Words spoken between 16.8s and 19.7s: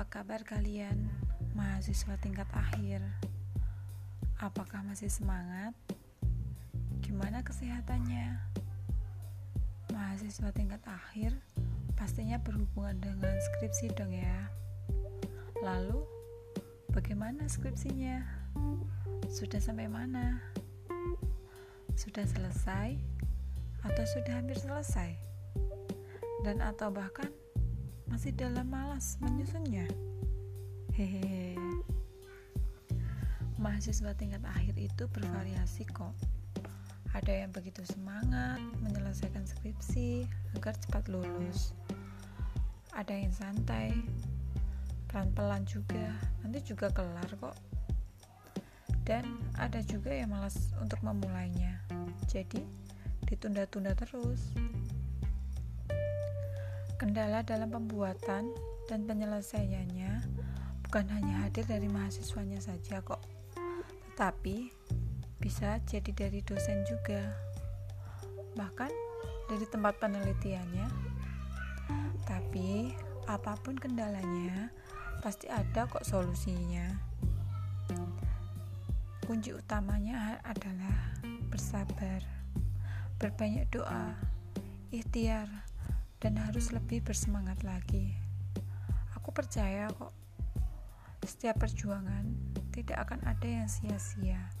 bagaimana skripsinya? Sudah